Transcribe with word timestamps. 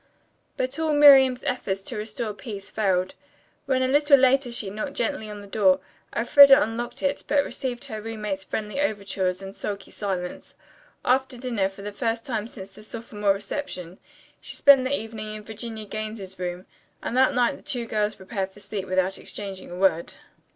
But 0.57 0.79
all 0.79 0.93
Miriam's 0.93 1.43
efforts 1.43 1.83
to 1.83 1.95
restore 1.95 2.33
peace 2.33 2.71
failed. 2.71 3.13
When 3.67 3.83
a 3.83 3.87
little 3.87 4.17
later 4.17 4.51
she 4.51 4.71
knocked 4.71 4.95
gently 4.95 5.29
on 5.29 5.41
the 5.41 5.45
door, 5.47 5.79
Elfreda 6.15 6.59
unlocked 6.59 7.03
it, 7.03 7.23
but 7.27 7.45
received 7.45 7.85
her 7.85 8.01
roommate's 8.01 8.43
friendly 8.43 8.81
overtures 8.81 9.43
in 9.43 9.53
sulky 9.53 9.91
silence. 9.91 10.55
After 11.05 11.37
dinner, 11.37 11.69
for 11.69 11.83
the 11.83 11.91
first 11.91 12.25
time 12.25 12.47
since 12.47 12.71
the 12.73 12.81
sophomore 12.81 13.33
reception, 13.35 13.99
she 14.39 14.55
spent 14.55 14.85
the 14.85 14.99
evening 14.99 15.35
in 15.35 15.43
Virginia 15.43 15.85
Gaines's 15.85 16.39
room 16.39 16.65
and 17.03 17.15
that 17.15 17.35
night 17.35 17.55
the 17.57 17.61
two 17.61 17.85
girls 17.85 18.15
prepared 18.15 18.49
for 18.49 18.59
sleep 18.59 18.87
without 18.87 19.19
exchanging 19.19 19.69
a 19.69 19.75
word. 19.77 20.15